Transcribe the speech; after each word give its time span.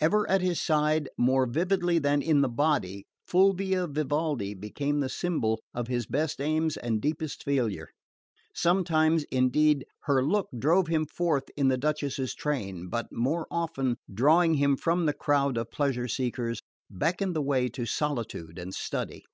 Ever 0.00 0.30
at 0.30 0.40
his 0.40 0.60
side, 0.60 1.08
more 1.18 1.46
vividly 1.46 1.98
than 1.98 2.22
in 2.22 2.42
the 2.42 2.48
body, 2.48 3.08
Fulvia 3.26 3.88
Vivaldi 3.88 4.54
became 4.54 5.00
the 5.00 5.08
symbol 5.08 5.60
of 5.74 5.88
his 5.88 6.06
best 6.06 6.40
aims 6.40 6.76
and 6.76 7.02
deepest 7.02 7.42
failure. 7.42 7.88
Sometimes, 8.54 9.24
indeed, 9.32 9.84
her 10.02 10.22
look 10.22 10.48
drove 10.56 10.86
him 10.86 11.06
forth 11.06 11.48
in 11.56 11.66
the 11.66 11.76
Duchess's 11.76 12.36
train, 12.36 12.86
but 12.88 13.08
more 13.10 13.48
often, 13.50 13.96
drawing 14.12 14.54
him 14.54 14.76
from 14.76 15.06
the 15.06 15.12
crowd 15.12 15.58
of 15.58 15.72
pleasure 15.72 16.06
seekers, 16.06 16.60
beckoned 16.88 17.34
the 17.34 17.42
way 17.42 17.68
to 17.70 17.84
solitude 17.84 18.60
and 18.60 18.72
study. 18.76 19.24